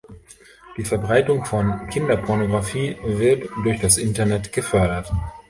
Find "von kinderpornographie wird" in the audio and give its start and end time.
1.45-3.51